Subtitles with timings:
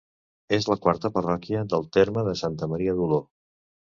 [0.57, 3.23] És la quarta parròquia del terme de Santa Maria d'Oló.